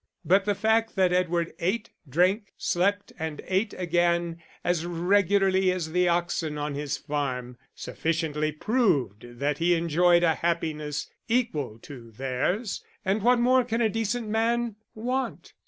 [0.25, 6.07] But the fact that Edward ate, drank, slept, and ate again, as regularly as the
[6.07, 13.21] oxen on his farm, sufficiently proved that he enjoyed a happiness equal to theirs and
[13.21, 15.53] what more can a decent man want?